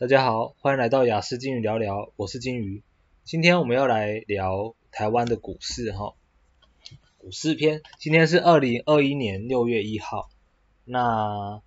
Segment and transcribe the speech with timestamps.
[0.00, 2.82] 大家好，欢迎来到雅思金鱼聊聊，我是金鱼。
[3.22, 6.14] 今天我们要来聊台湾的股市哈，
[7.18, 7.82] 股市篇。
[7.98, 10.30] 今天是二零二一年六月一号，
[10.86, 11.60] 那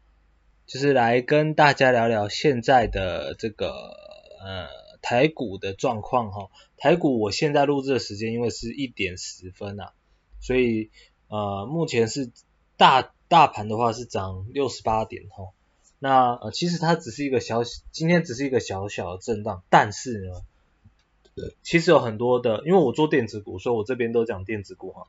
[0.65, 4.67] 就是来跟大家聊聊现在的这个呃
[5.03, 6.49] 台股的状况哈。
[6.75, 9.93] 台股我现在录制的时间因为是一点十分啊，
[10.39, 10.89] 所以
[11.27, 12.31] 呃目前是
[12.77, 15.53] 大大盘的话是涨六十八点哈。
[16.03, 17.61] 那呃，其实它只是一个小，
[17.93, 20.41] 今天只是一个小小的震荡，但是呢，
[21.61, 25.07] 其实有很多的，因为我做电子股，所以我这边都讲电子股哈。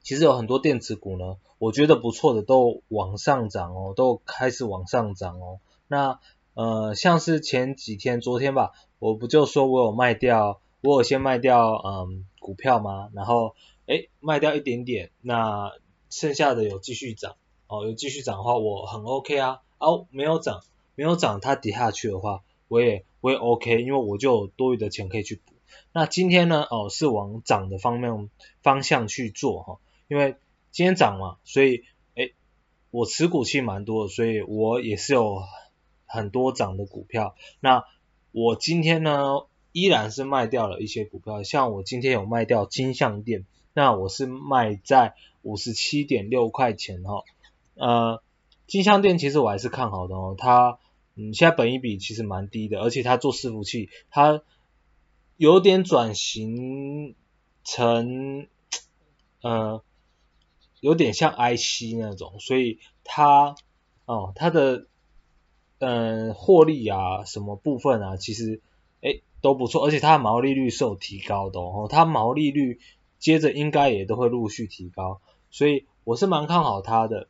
[0.00, 5.58] 其实有很多电子股呢，我觉得不错的都往上涨哦，都开始往上涨哦。
[5.88, 6.20] 那
[6.54, 8.70] 呃，像是前几天，昨天吧，
[9.00, 13.10] 我不就说我有卖掉，我有先卖掉嗯股票吗？
[13.12, 13.56] 然后
[13.86, 15.72] 诶卖掉一点点，那
[16.10, 17.34] 剩下的有继续涨
[17.66, 19.60] 哦，有继续涨的话，我很 OK 啊。
[19.78, 20.62] 哦，没有涨，
[20.94, 25.52] 没有涨，它跌下去的话，我也我也 OK，因为我就有多余的钱可以去补。
[25.92, 28.30] 那今天呢，哦，是往涨的方面
[28.62, 30.36] 方向去做哈，因为
[30.70, 32.32] 今天涨嘛，所以诶，
[32.90, 35.42] 我持股期蛮多的，所以我也是有
[36.06, 37.34] 很多涨的股票。
[37.60, 37.84] 那
[38.32, 47.24] 我今天呢，依然是卖掉了一些股票，像我今天有卖掉金像电，那我是卖在五十七点六块钱哈，
[47.74, 48.22] 呃。
[48.66, 50.78] 金像电其实我还是看好的哦，它
[51.16, 54.40] 嗯现在本益比其实蛮低的，而且它做伺服器，它
[55.36, 57.14] 有点转型
[57.62, 58.46] 成
[59.42, 59.82] 呃
[60.80, 63.54] 有点像 IC 那种，所以它
[64.06, 64.86] 哦它的
[65.78, 68.62] 嗯、获利啊什么部分啊其实
[69.02, 72.80] 诶都不错，而且它的毛利率是有提高的哦，它毛利率
[73.18, 77.28] 接着应该也都会陆续提高，所以我是蛮看好它的。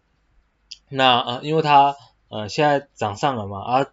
[0.94, 1.96] 那呃，因为它
[2.28, 3.86] 呃现在涨上了嘛，啊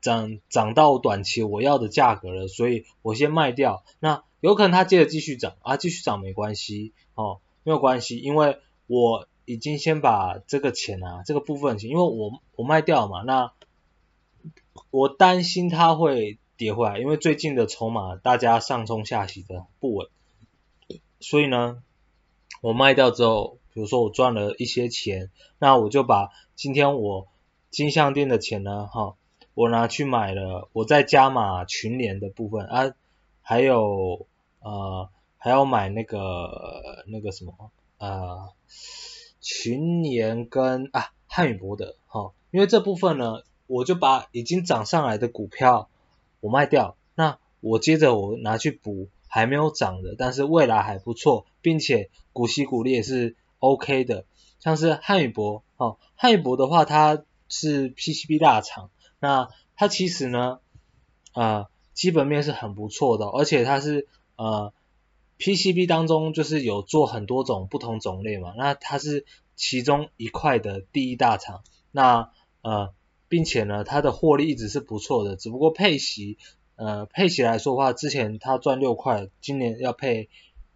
[0.00, 3.84] 涨涨到短期我要的价格了，所以我先卖掉。
[4.00, 13.52] 那有可能它接着继续涨啊，继续涨没关系哦，没有关系，因为我已经先把这个钱啊这个部分钱，因为我我卖掉嘛，那
[14.90, 20.08] 我担心它会跌回来，因为最近的筹码大家上冲下洗的不稳，
[21.20, 21.82] 所以呢，
[22.60, 23.58] 我卖掉之后。
[23.78, 25.30] 比如说我赚了一些钱，
[25.60, 27.28] 那我就把今天我
[27.70, 29.14] 金像电的钱呢，哈，
[29.54, 32.92] 我拿去买了，我再加码群联的部分啊，
[33.40, 34.26] 还有
[34.58, 38.48] 呃还要买那个那个什么呃
[39.40, 45.88] 群联跟啊汉语博德哈，因为这部分呢，我就把已经涨上来的股票
[46.40, 53.36] 我卖掉，那我接着我拿去补还没有涨的，但是未来还不错，并且股息股利也是。
[53.58, 54.24] OK 的，
[54.60, 60.60] 像是汉语博哦，汉语博的话，它是 PCB 大厂，那它其实呢，
[61.34, 64.72] 呃，基本面是很不错的，而且它是呃
[65.38, 69.24] PCB 当中就是有做很多种不同种类嘛，那它是
[69.56, 72.30] 其中一块的第一大厂，那
[72.62, 72.92] 呃，
[73.28, 76.38] 并且呢，它的获利一直是不错的，只不过配息，
[76.76, 80.28] 呃，配息来说的话，之前它赚六块，今年要配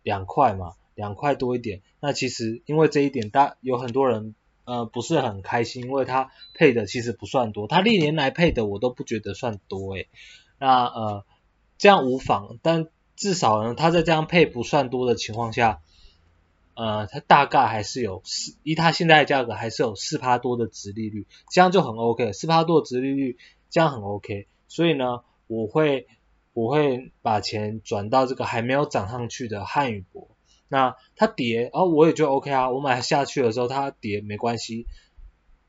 [0.03, 0.75] 两块嘛。
[0.95, 10.09] 两块多一点，那其实因为这一点，大有很多人呃不是很开心，因为他配的其实不算多，他历年来配的我都不觉得算多诶。
[10.59, 11.25] 那呃
[11.79, 15.81] 这样无妨，但至少呢他在这样配不算多的情况下，
[16.75, 23.39] 呃他大概还是有四，以他现在的价格还是有四趴多的殖利率，这样就很 OK，四趴多的殖利率
[23.71, 26.07] 这样很 OK，所以呢我会
[26.53, 30.29] 我会把钱转到这个还没有涨上去的汉语博。
[30.73, 34.87] 那它跌，哦，我也觉得 OK 啊，我买下去的时候它跌没关系。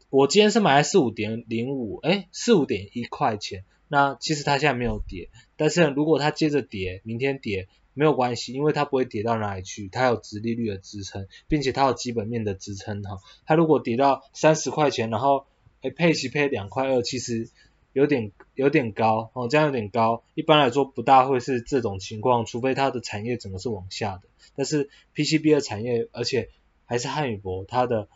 [0.09, 3.65] 我今天是买在四五点零五，诶，四五点一块钱。
[3.89, 13.17] 那其实它现在没有跌，但是如果它接着跌，明天跌没有关系，因为它不会跌到哪里去，它有殖利率的支撑，并且它有基本面的支撑哈。
[13.45, 15.47] 它如果跌到三十块钱，然后
[15.81, 17.49] 诶配息配两块二，其实
[17.93, 20.23] 有点有点高哦，这样有点高。
[20.33, 24.23] 一般来说不大会是这种情况，除非它的产业整个是往下的。
[24.55, 26.49] 但是 PCB 的产业，而且
[26.85, 28.09] 还是汉语博，它的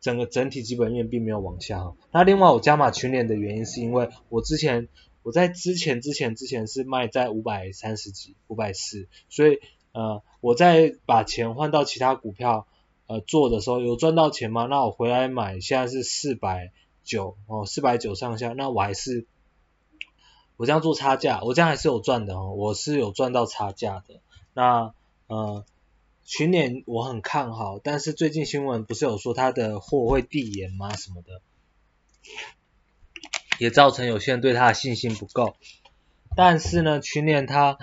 [0.00, 1.92] 整个整体基本面并没有往下。
[2.12, 4.88] 那另外我加码群联的原因是因为我之前
[5.22, 9.60] 我在之前之前之前是卖在五百三十几五百四，所以
[9.92, 12.66] 呃我在把钱换到其他股票
[13.06, 14.66] 呃做的时候有赚到钱吗？
[14.66, 16.72] 那我回来买现在是四百
[17.04, 19.26] 九哦四百九上下，那我还是
[20.56, 24.20] 我这样做差价，我这样还是有赚的哦，我是有赚到差价的。
[24.54, 24.94] 那
[25.26, 25.64] 呃。
[26.24, 30.94] 群联我很看好，但是最近新闻不是有说它的货会递延吗？
[30.94, 31.42] 什么的。
[33.58, 35.56] 也造成有些人对它的信心不够。
[36.36, 37.76] 但是呢，群联它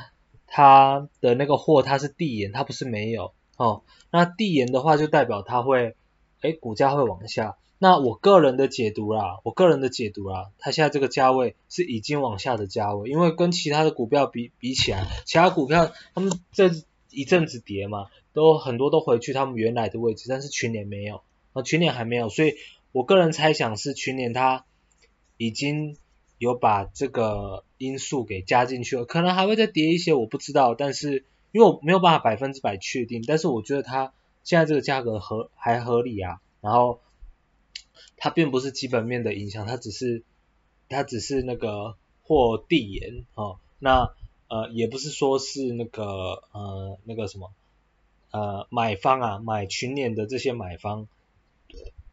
[0.48, 3.84] 它的那个货它是递延，它不是没有哦。
[4.10, 5.98] 那递延的话就代表它会，
[6.40, 7.58] 哎，股价会往下。
[7.82, 16.72] 那我个人的解读啦，我个人的解读啦，它现在这个价位是已经往下的价位，因为跟其他的股票比比起来，其他股票他们这
[17.10, 21.22] 一阵子跌嘛，都很多都回去他们原来的位置，但是群联没有，
[21.54, 22.56] 啊，群联还没有，所以
[22.92, 24.66] 我个人猜想是群联它
[25.38, 25.96] 已经
[26.38, 31.24] 有把这个因素给加进去了，可能还会再跌一些，我不知道，但是
[31.54, 34.12] 因为我没有办法百分之百确定，但是我觉得它
[34.44, 37.00] 现在这个价格合还合理啊，然后。
[38.20, 40.24] 它并不是基本面的影响，它只是
[40.90, 44.14] 它只是那个货递延哦，那
[44.50, 47.52] 呃也不是说是那个呃那个什么
[48.32, 51.08] 呃买方啊买群联的这些买方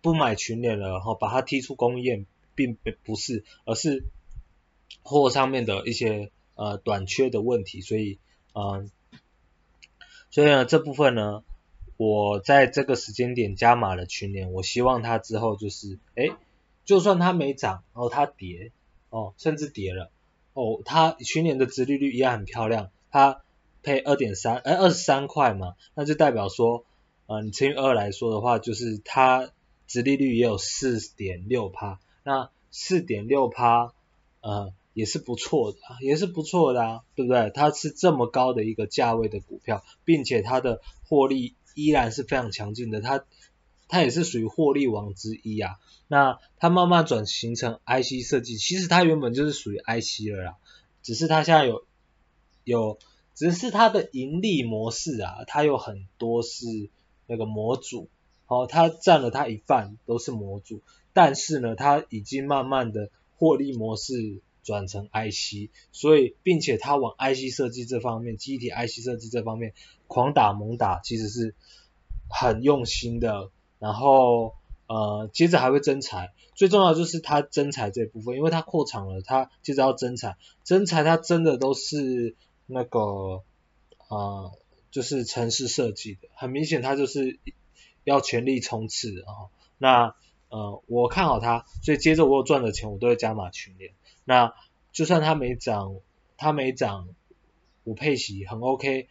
[0.01, 4.05] 不买群联了，然后把它踢出供应链，并不是，而是
[5.03, 8.19] 货上面的一些呃短缺的问题，所以
[8.55, 8.91] 嗯、
[10.31, 11.43] 所以呢这部分呢。
[11.99, 16.29] 我在这个时间点加码了群联，我希望它之后就是，哎，
[16.85, 18.71] 就算它没涨，哦，它跌，
[19.09, 20.11] 哦，甚至跌了，
[20.53, 23.41] 哦，它群联的殖利率一样很漂亮，它
[23.83, 26.85] 配二点三，哎，二十三块嘛，那就代表说，
[27.27, 29.51] 呃，你乘以二来说的话，就是它
[29.87, 33.95] 殖利率也有四点六趴，那四点六趴，
[34.43, 37.51] 呃，也是不错的，也是不错的啊，对不对？
[37.55, 41.55] 它是这么高的一个价位的股票，并且它的获利。
[41.77, 43.25] 依然是非常强劲的，它
[43.87, 45.77] 它也是属于获利王之一啊。
[46.09, 50.57] 那它慢慢转型成 IC 设计，其实它原本就是属于 IC 了啦，
[51.03, 51.85] 只是它现在有
[52.65, 52.99] 有，
[53.35, 56.67] 只是它的盈利模式啊，它有很多是
[57.27, 58.09] 那个模组，
[58.47, 60.81] 哦，它占了它一半都是模组，
[61.13, 69.75] 但是呢，它已经慢慢的获利模式转成 IC，所以并且它往 IC 设计这方面，机体 IC 设计这方面。
[70.07, 71.55] 狂打猛打，其实是
[72.29, 73.51] 很用心的。
[73.79, 74.55] 然后
[74.87, 82.37] 呃，接着还会增材，最重要就是它增材这部分，因为它扩厂了，它接着要增材，增材它真的都是
[82.67, 83.43] 那个
[84.09, 84.53] 啊、呃，
[84.91, 87.39] 就是城市设计的，很明显它就是
[88.05, 89.51] 要全力冲刺啊。
[89.77, 90.15] 那
[90.49, 93.93] 呃，我看好它，所以接着我有赚的钱，我都会加码群联。
[94.25, 94.55] 那
[94.93, 95.97] 就算它没涨，
[96.37, 97.09] 它没涨，
[97.83, 99.09] 我配息很 OK。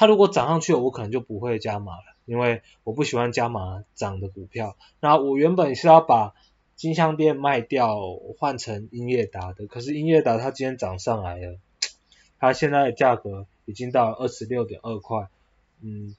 [0.00, 4.76] 它如果涨上去了，我可能就不会加码了，因为我不喜欢加码涨的股票。
[5.00, 6.36] 那我原本是要把
[6.76, 7.98] 金像电卖掉，
[8.38, 11.58] 换成英业达的，可是英业达它今天涨上来了，
[12.38, 15.26] 它现在的价格已经到二十六点二块，
[15.80, 16.14] 嗯，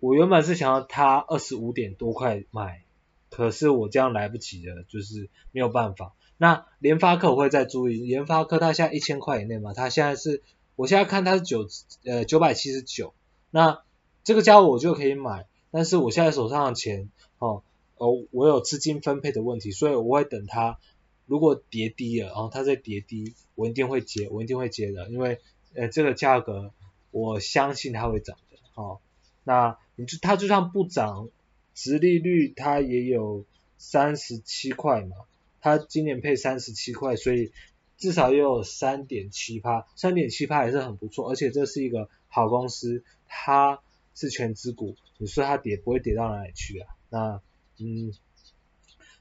[0.00, 2.82] 我原本是想要它二十五点多块卖，
[3.30, 6.12] 可是我这样来不及了，就是没有办法。
[6.38, 10.42] 那联发科我会再注意，联发科它现在一千块以内嘛，它现在是。
[10.76, 11.66] 我现在看它是九
[12.04, 13.14] 呃九百七十九，
[13.50, 13.82] 那
[14.24, 17.62] 这个价我就可以买，但是我现在手上的钱哦
[17.96, 20.78] 哦我有资金分配的问题，所以我会等它
[21.24, 25.40] 如果跌低了，然后它再跌低，我一定会接，我一定会接的，因为
[25.74, 26.72] 呃这个价格
[27.10, 29.00] 我相信它会涨的，哦，
[29.44, 31.30] 那你就它就算不涨，
[31.74, 33.46] 殖利率它也有
[33.78, 35.16] 三十七块嘛，
[35.60, 37.50] 它今年配三十七块，所以。
[37.96, 43.80] 至少也有三点七趴，三点七趴也是很不错，而且这是一个好公司，它
[44.14, 46.88] 是全资股，你说它跌不会跌到哪里去啊？
[47.08, 47.40] 那
[47.78, 48.12] 嗯，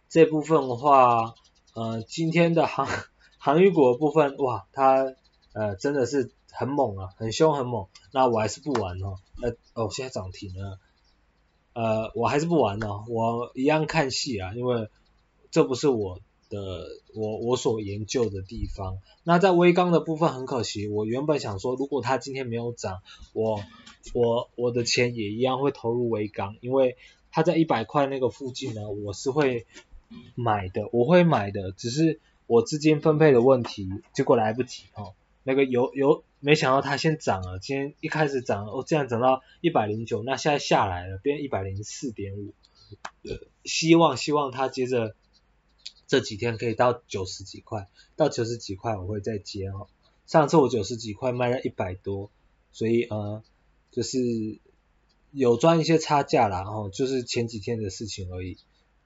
[0.10, 1.36] 这部分的话，
[1.74, 2.88] 呃，今天的航
[3.40, 5.16] 航运股的部分，哇，它
[5.54, 10.80] 呃真的是很猛啊，很凶很猛，那我还是不玩哦，呃哦现在涨停了，
[11.74, 14.90] 呃我还是不玩了，我一样看戏啊，因为
[15.50, 16.20] 这不是我。
[16.50, 23.02] 的我我所研究的地方，那在微钢的部分很可惜，我原本想说，如果它今天没有涨，
[23.34, 23.64] 我
[24.14, 26.98] 我我的钱也一样会投入微钢，因为
[27.32, 29.66] 它在一百块那个附近呢，我是会
[30.36, 42.54] 买的，我会买的，只是我资金分配的问题，结果来不及哦，那个有有没想到它先涨了，今天一开始涨了，哦这样涨到一百零九，那现在下来了，变一百零四点五，
[43.64, 45.16] 希望希望它接着。
[46.08, 49.88] 这几天可以到九十几块，到九十几块我会再接哦。
[50.28, 52.30] 上次我九十几块卖了一百多，
[52.72, 53.44] 所以呃
[53.92, 54.20] 就是
[55.32, 58.58] 有赚一些差价啦，然后就是前几天的事情而已。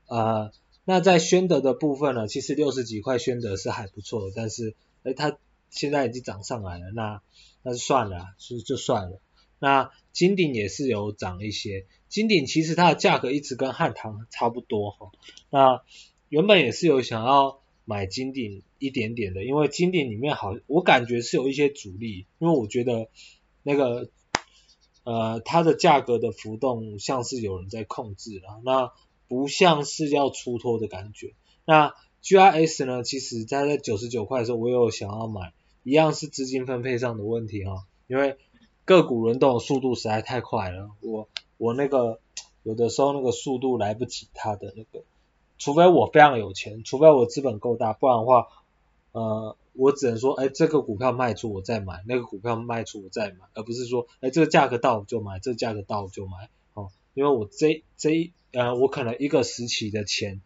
[0.08, 0.52] 呃，
[0.84, 5.38] 那在宣德的部分呢，其实六十几块宣德是还不错，但是哎它
[5.70, 7.22] 现在已经涨上来了，那
[7.64, 9.22] 那就算了，就就算了。
[9.60, 15.12] 那金鼎也是有涨一些，金鼎其实它的价格一直跟汉唐差不多哈，
[15.50, 15.82] 那。
[16.30, 23.10] 原本也是有想要买金鼎一点点的，因为金鼎里面好，我感觉是有一些阻力，因为我觉得
[23.64, 24.10] 那个
[25.04, 28.94] 呃它的价格的浮动像是有人在控制了，那
[29.28, 31.34] 不像是要出脱的感觉。
[31.66, 38.38] 那 GRS 呢，其实它在九十九块的时候，我有想要买，一样是资金分配上的问题哈，因为
[38.86, 42.20] 个股轮动的速度实在太快了，我我那个
[42.62, 45.04] 有的时候那个速度来不及它的那个。
[45.60, 48.48] 除非我非常有钱，除非我资本够大，不然的话，
[49.12, 60.42] 呃，我只能说，哎，这个股票卖出我再买，那个股票卖出我再买，而不是说，哎，这个价格到我就买，这个价格到我就买，哦，因为我这这一，呃，我可能一个时期的钱，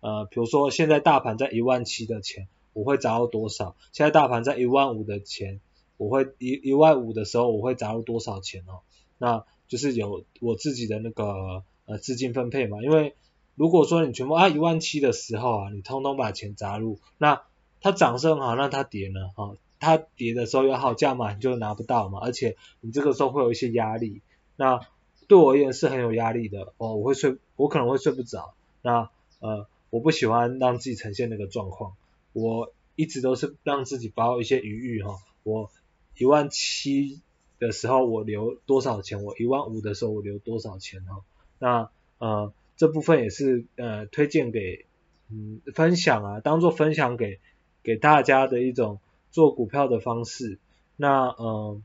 [0.00, 3.74] 呃，比如说现在大盘在一万七的钱，我会砸入多少？
[3.92, 5.60] 现在大盘在一万五的钱，
[5.96, 8.80] 我会一一万五的时候我会砸入多少钱哦？
[9.16, 13.14] 那就是有我自己的那个呃资金分配嘛，因为。
[13.58, 17.42] 如果说你全部啊一万七的时候啊，你通通把钱砸入，那
[17.80, 19.30] 它涨是很好，那它跌呢？
[19.34, 24.22] 哈，它跌的时候有好价嘛，你就拿不到嘛，而且你这个时候会有一些压力，
[24.54, 24.80] 那
[25.26, 29.10] 对我而言是很有压力的哦，我会睡，我可能会睡不着，那
[29.40, 31.94] 呃，我不喜欢让自己呈现那个状况，
[32.32, 35.68] 我一直都是让自己保有一些余裕哈，我
[36.16, 37.20] 一万七
[37.58, 41.22] 的时候我留多少钱，我一万五的时候我留多少钱哈，
[41.58, 42.52] 那呃。
[42.78, 44.86] 这部分也是呃推荐给
[45.30, 47.40] 嗯分享啊，当做分享给
[47.82, 50.58] 给大家的一种做股票的方式。
[50.96, 51.82] 那、呃，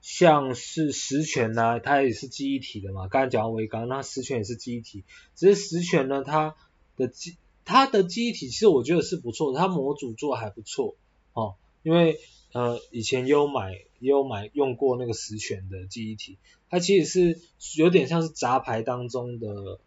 [0.00, 6.56] 像是十銓呢，它也是记忆体的嘛，刚才讲到威刚，那十銓也是记忆体，只是十銓呢，它
[6.96, 10.96] 的记它的记忆体其实我觉得是不错，它模组做还不错
[11.32, 12.18] 哦，因为
[12.54, 16.38] 呃以前也有买也有买用过那个十全的记忆体。
[16.70, 19.78] 它其实是有点像是杂牌当中的，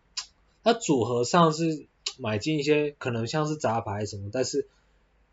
[0.63, 4.67] 它组合上是买进一些可能像是杂牌什么，但是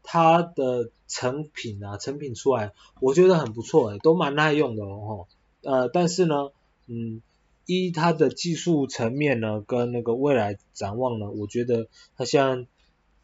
[0.03, 5.27] 它的成品啊，成品出来我觉得很不错诶，都蛮耐用的哦，
[5.63, 6.51] 呃，但是呢，
[6.89, 7.23] 嗯，
[7.67, 12.67] 依它的技术层面呢，跟那个未来展望呢，我觉得它现在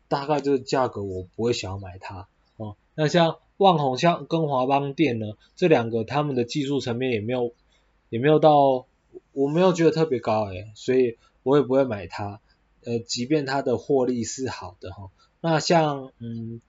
[0.09, 2.77] 大概这个价格我不会想要买它哦。
[2.95, 7.55] 那像旺宏像跟华邦电呢，这两个他们的技术层面也没有。
[8.13, 8.89] 也没有到，
[9.31, 12.41] 我没有觉得特别高诶，所以我也不会买它。
[12.83, 16.61] 呃，即便它的获利是好的哈，那像嗯，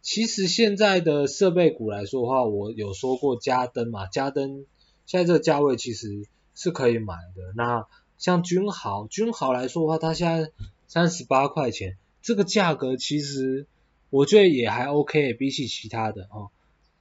[0.00, 4.66] 其实现在的设备股来说的话，我有说过嘉登嘛，嘉登
[5.06, 6.24] 现在这个价位其实
[6.56, 7.52] 是可以买的。
[7.54, 7.86] 那
[8.18, 10.50] 像君豪，君豪来说的话，它现在
[10.88, 13.68] 三十八块钱，这个价格其实
[14.12, 16.50] 我觉得也还 OK，比起其他的哈，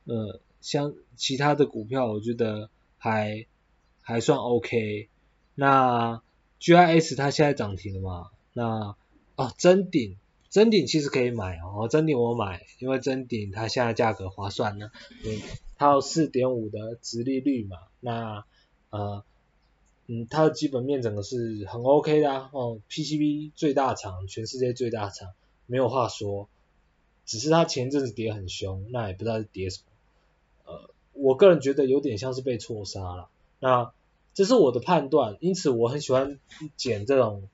[0.05, 3.45] 呃，像其他的股票，我觉得还。
[4.03, 5.09] 还算 OK，
[5.53, 6.23] 那
[6.59, 8.31] GIS 它现在涨停了嘛？
[8.51, 8.95] 那
[9.35, 10.17] 哦，真鼎，
[10.49, 14.89] 真鼎其实可以买哦，真鼎我买，因为臻鼎它现在价格划算呢，
[15.23, 15.39] 嗯，
[15.77, 18.43] 它有四点五的殖利率嘛，那
[18.89, 19.23] 呃，
[20.07, 25.29] 嗯，它的基本面整个是很 OK 的啊，哦，PCB 最大厂，全世界最大厂，
[25.67, 26.49] 没有话说，
[27.31, 29.79] 只是它前阵子跌很凶，那也不知道是跌什
[30.65, 33.29] 么，呃，我个人觉得有点像是被错杀了。
[33.61, 33.93] 那
[34.33, 36.39] 这是我的判断，因此我很喜欢
[36.75, 37.47] 捡这种，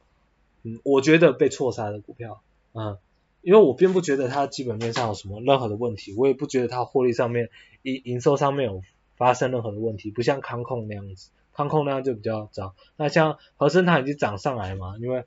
[0.64, 2.42] 嗯，我觉得被错杀的股票，
[2.74, 2.98] 嗯，
[3.44, 7.52] 因为我并不觉得它基本面上有什么任何的问题，我也不觉得它获利上面
[7.84, 8.82] 营营收上面有
[9.16, 12.74] 发生任何的问题，不像康控那样子，康控那样就比较糟。
[12.96, 15.26] 那像和生它已经涨上来嘛，因为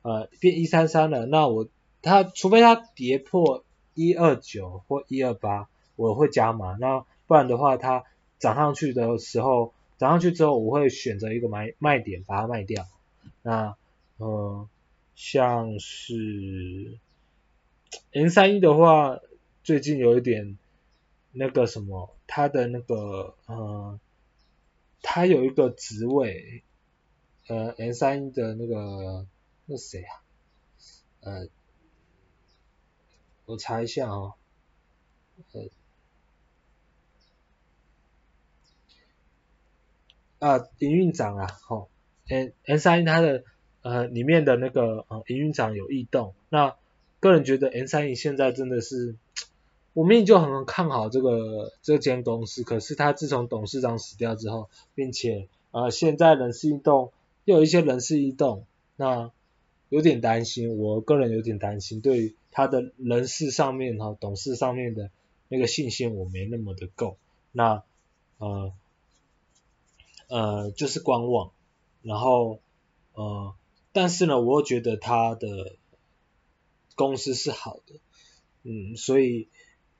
[0.00, 1.68] 呃变一三三了，那我
[2.00, 8.04] 它除非它跌破一二九或一二八，我会加码，那不然的话它
[8.38, 9.72] 涨上去的时候。
[9.98, 12.88] 涨上去之后，我会选择一个买卖点，把它卖掉。
[13.42, 13.76] 那
[14.16, 14.68] 呃，
[15.14, 16.98] 像是
[18.10, 19.20] N 三一的话，
[19.62, 20.58] 最近有一点
[21.30, 24.00] 那个什么，它的那个呃，
[25.02, 26.64] 它有一个职位，
[27.46, 29.24] 呃，N 三一的那个
[29.66, 30.18] 那谁啊？
[31.20, 31.46] 呃，
[33.46, 34.34] 我查一下啊、哦，
[35.52, 35.68] 呃。
[40.38, 41.88] 啊，营运长啊，吼
[42.26, 43.44] ，N N 三它的
[43.82, 46.76] 呃里面的那个呃营运长有异动，那
[47.20, 49.14] 个人觉得 N 三一现在真的是，
[49.92, 57.12] 我明明就很看好这个这间公司，可是他自从董事长死掉之后，并且呃现在人事异动，
[57.44, 59.30] 又有一些人事异动，那
[59.90, 65.10] 有点担心，我个人有点担心，对于他的人事上面哈，董事上面的
[65.48, 67.16] 那个信心我没那么的够，
[67.50, 67.82] 那
[68.38, 68.72] 呃。
[70.28, 71.50] 呃，就是观望，
[72.00, 72.60] 然后
[73.12, 73.54] 呃，
[73.92, 75.76] 但是呢，我又觉得他的
[76.94, 77.96] 公司是好的，
[78.62, 79.48] 嗯，所以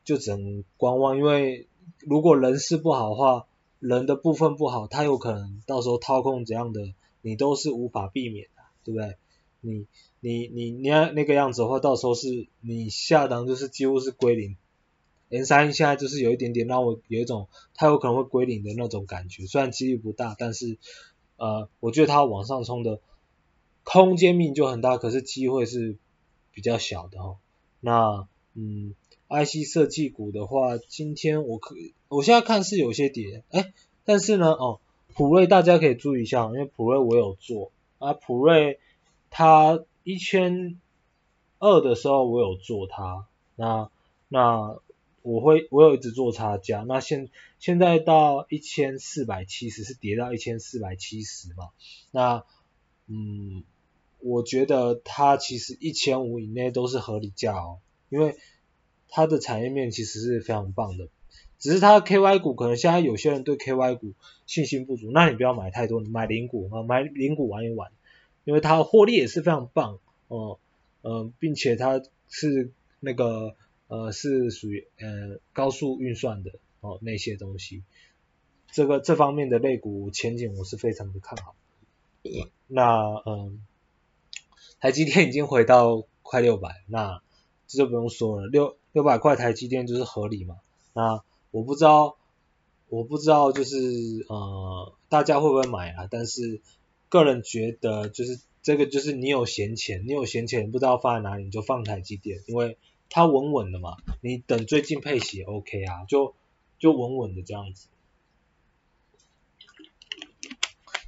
[0.05, 1.69] 就只能观望，因为
[1.99, 3.47] 如果人事不好的话，
[3.79, 9.19] 人的部分不好，他有可能到时候掏空怎样的，你都是无法避免的，对不对？
[9.63, 9.87] 你
[10.21, 14.57] 你你你要那个样子的话，到时候是你下档就是几乎是归零。
[15.31, 20.77] M 三现在就是有一点点让我有一种它有可能会归零的那种感觉，虽然几率不大，但是
[21.39, 23.01] 呃，我觉得它往上冲的
[23.83, 25.97] 空间命就很大，可是机会是
[26.53, 27.39] 比较小的哦。
[27.81, 28.95] 那嗯
[29.31, 31.75] ，IC 设计股的话，今天我可
[32.09, 33.73] 我现在看是有些跌，哎，
[34.05, 34.81] 但是呢，哦，
[35.15, 38.79] 普瑞大家可以注意一下，因为普瑞我有做啊，普瑞
[39.33, 40.79] 它一千
[41.59, 43.91] 二的时候我有做它，那
[44.29, 44.79] 那。
[45.25, 51.69] 我会我有一直做差价，那现现在到一千四百七十是跌到一千四百七十嘛，
[52.11, 52.43] 那
[53.07, 53.63] 嗯，
[54.19, 58.35] 我觉得它其实一千五以内都是合理价哦，因为
[59.09, 61.07] 它的产业面其实是非常棒的，
[61.61, 64.15] 只是它 KY 股可能现在有些人对 KY 股
[64.47, 67.93] 信心不足，那你不要买太多，你买零股啊，买零股玩一玩，
[68.45, 70.59] 因为它获利也是非常棒哦，
[71.03, 72.71] 嗯、呃，并且它是
[73.01, 73.55] 那个。
[73.89, 77.83] 呃，是属于呃高速运算的哦那些东西，
[78.71, 81.55] 这个这方面的类股前景我是非常的看好。
[82.69, 83.53] 那嗯、呃，
[84.81, 87.21] 台积电已经回到快六百，那
[87.67, 90.57] 这就不用说了，六六百块台积电就是合理嘛。
[90.95, 92.17] 那我不知道，
[92.89, 93.77] 我不知道就是
[94.31, 96.09] 呃大家会不会买啊？
[96.11, 96.63] 但是
[97.13, 102.79] 个人觉得就是这个就是你有闲钱，你有闲钱不知道放在哪里，你就放台积电，因为。
[103.15, 106.35] 它稳稳的嘛，你等最近配息 OK 啊，就
[106.79, 107.89] 就稳稳的这样子。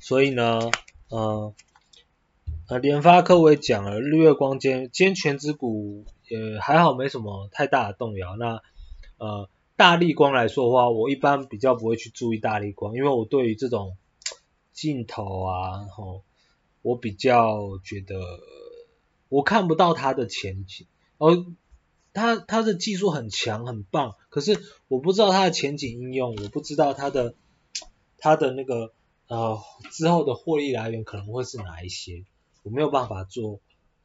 [0.01, 0.71] 所以呢，
[1.09, 1.55] 呃，
[2.69, 8.37] 呃，联发科我也讲了，日月光今天权值股也还好，没什么太大的动摇。
[8.37, 8.61] 那
[9.17, 13.97] 呃，大立光来说的话，我一般比较不会去注意大立光，因为我对于这种
[14.75, 16.23] 镜头啊，吼，
[16.83, 18.21] 我比较觉得
[19.31, 21.47] 我看不到它的前景，而。
[22.17, 27.35] 它它的技术很强很棒，可是我不知道它的前景应用，我不知道它的
[28.19, 28.93] 它的那个
[29.27, 29.61] 呃
[29.91, 32.25] 之后的获利来源可能会是哪一些，
[32.63, 33.59] 我没有办法做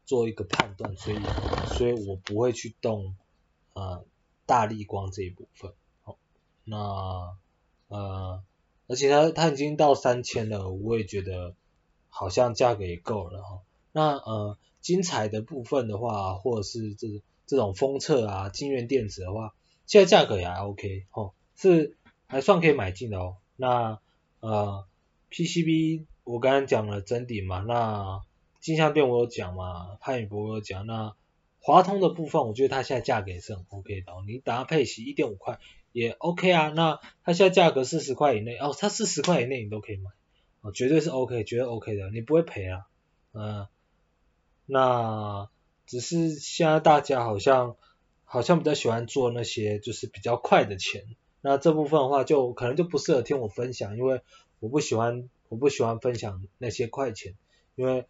[0.05, 1.19] 做一个判断，所以
[1.77, 3.15] 所以我不会去动
[3.73, 4.03] 呃
[4.47, 5.71] 大立光这一部分。
[6.01, 6.17] 好，
[6.63, 7.37] 那
[7.89, 8.41] 呃
[8.89, 11.55] 而且它它已经到三千了，我也觉得
[12.09, 13.61] 好像价格也够了哈。
[13.93, 17.07] 那呃精彩的部分的话，或者是这。
[17.49, 19.55] 这种封测啊，晶圆电子的话，
[19.87, 21.97] 现在价格也还 OK 哦，是
[22.27, 23.37] 还算可以买进的哦。
[23.55, 23.97] 那
[24.39, 24.85] 呃
[25.31, 28.21] PCB 我刚刚讲了真顶嘛，那
[28.59, 31.15] 金像电我有讲嘛，汉语博有讲，那
[31.59, 35.57] 华通的部分我觉得它现在价格也是很 OK 的哦，你打它配息一点五块
[35.91, 40.11] 也 OK 啊，那它现在价格四十块以内哦，它四十块以内你都可以买
[40.61, 42.87] 哦，绝对是 OK，绝对 OK 的，你不会赔啊，
[43.33, 43.67] 嗯、
[44.65, 45.49] 那。
[45.91, 47.75] 只是现在大家好像
[48.23, 51.03] 好像比较喜欢做那些就是比较快的钱，
[51.41, 54.21] 那这部分的话就可能就不适合听我分享，因为
[54.59, 57.33] 我不喜欢我不喜欢分享那些快钱，
[57.73, 58.05] 因为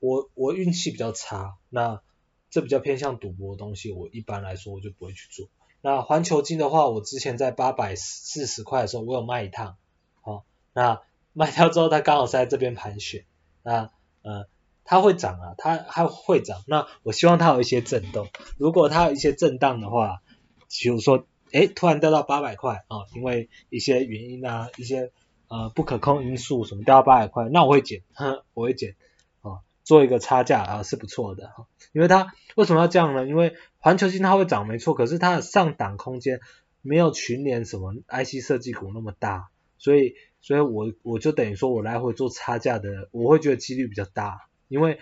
[0.00, 2.02] 我我运气比较差，那
[2.50, 5.46] 这比较偏向赌博的东西，我一般来说我就不会去做。
[5.82, 9.76] 那环球金的话，我之前在八百四十块的时候我有卖一趟，
[10.20, 13.24] 好，那 卖掉之后它刚好是在这边盘旋，
[13.62, 13.90] 那
[14.22, 14.46] 呃。
[14.82, 16.64] 它会涨啊，它还会涨。
[16.66, 18.26] 那我希望它有一些震动。
[18.56, 20.20] 如果它有一些震荡的话，
[20.68, 25.12] 比如说，诶，突然掉到八百块啊，因为一些原因啊，一些
[25.46, 28.96] 呃不可控因素什么掉到八百块，那我会减，哼， 我会减
[29.42, 31.68] 啊，做一个差价啊是不错的哈。
[31.92, 33.28] 因为它为什么要这样呢？
[33.28, 36.40] 因为环球金它会涨没错，可是它的上档空间
[36.82, 44.46] 没有群联什么 IC 设计股那么大，所以所以我我就等于说我来回做差价的，我会觉得几率比较大。
[44.68, 45.00] 因为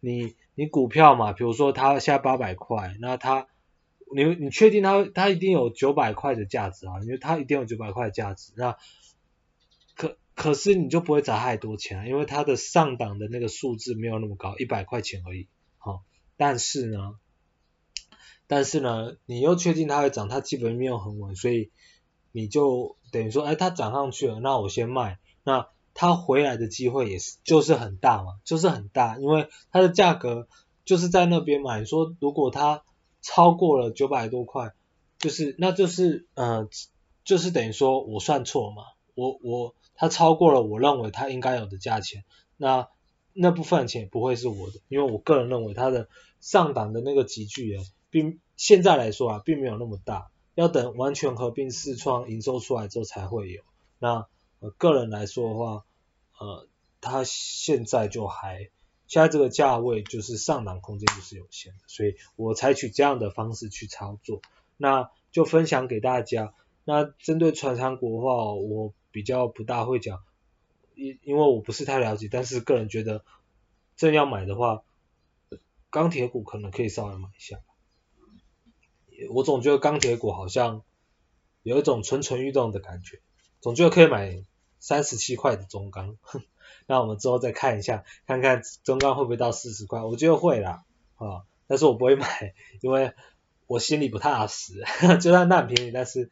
[0.00, 3.46] 你你股票嘛，比如说它现在八百块，那它
[4.14, 7.00] 你你确定它它一定有九百块的价值啊？
[7.02, 8.76] 因为它一定有九百块的价值，那
[9.94, 16.02] 可可是你就不会砸太多钱啊，因为它的上档的那个数字没有那么高，一百块钱而已，好，
[16.36, 17.14] 但是呢，
[18.46, 21.70] 但是呢，你又确定它会涨，它基本面又很稳，所以
[22.32, 25.68] 你就等于说，哎，它涨上去了，那我先卖，那。
[25.98, 30.46] 它回来的机会也是就是很大嘛，就是很大，因为它的价格
[30.84, 31.78] 就是在那边嘛。
[31.78, 32.84] 你说如果它
[33.22, 34.74] 超过了九百多块，
[35.18, 36.68] 就是那就是呃
[37.24, 38.82] 就是等于说我算错嘛，
[39.14, 42.24] 我我它超过了我认为它应该有的价钱，
[42.58, 42.88] 那
[43.32, 47.74] 那部分钱不会是我的，因为我个人认为它的上档的那个级距，
[48.16, 53.62] 并现在来说啊，并没有那么大，要等完全合并视创营收出来之后才会有。
[53.98, 54.26] 那
[54.58, 55.84] 呃个人来说的话，
[56.38, 56.66] 呃，
[57.02, 58.70] 它现在就还，
[59.06, 64.40] 现在这个价位就是上档空间就是有限的，所以我采取这样的方式去操作，
[64.78, 66.54] 那就分享给大家。
[66.84, 70.24] 那针对传产股的话，我比较不大会讲，
[70.94, 73.26] 因因为我不是太了解，但是个人觉得，
[73.94, 74.84] 真要买的话，
[75.90, 77.58] 钢铁股可能可以稍微买一下。
[79.30, 80.82] 我总觉得钢铁股好像
[81.62, 83.20] 有一种蠢蠢欲动的感觉，
[83.60, 84.44] 总觉得可以买
[84.78, 86.16] 三十七块的中钢，
[86.86, 90.84] 那我们之后再看一下，看看中钢会不会到四十块，我觉得会啦，
[91.16, 93.12] 啊，但是我不会买，因为。
[93.68, 94.84] 我心里不踏实，
[95.20, 96.30] 就算那很便宜，但是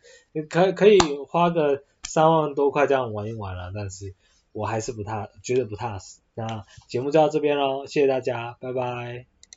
[0.48, 4.14] 可可以花个三万多块这样玩一玩了，但是
[4.52, 6.20] 我还是不踏，觉得不踏实。
[6.34, 9.33] 那节目就到这边喽，谢谢大家，拜拜。